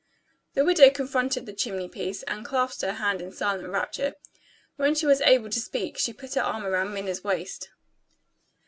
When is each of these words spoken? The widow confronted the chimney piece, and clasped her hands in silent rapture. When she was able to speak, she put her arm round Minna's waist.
The 0.55 0.65
widow 0.65 0.89
confronted 0.89 1.45
the 1.45 1.53
chimney 1.53 1.87
piece, 1.87 2.23
and 2.23 2.43
clasped 2.43 2.81
her 2.81 2.93
hands 2.93 3.21
in 3.21 3.31
silent 3.31 3.69
rapture. 3.69 4.15
When 4.75 4.95
she 4.95 5.05
was 5.05 5.21
able 5.21 5.51
to 5.51 5.59
speak, 5.61 5.99
she 5.99 6.11
put 6.11 6.33
her 6.33 6.41
arm 6.41 6.63
round 6.65 6.91
Minna's 6.95 7.23
waist. 7.23 7.69